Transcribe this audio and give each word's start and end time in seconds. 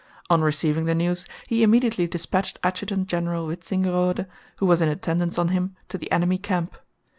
On 0.31 0.41
receiving 0.41 0.85
the 0.85 0.95
news 0.95 1.27
he 1.47 1.61
immediately 1.61 2.07
dispatched 2.07 2.57
Adjutant 2.63 3.07
General 3.07 3.45
Wintzingerode, 3.45 4.25
who 4.55 4.65
was 4.65 4.81
in 4.81 4.89
attendance 4.89 5.37
on 5.37 5.49
him, 5.49 5.75
to 5.89 5.99
the 5.99 6.11
enemy 6.11 6.39
camp. 6.39 6.75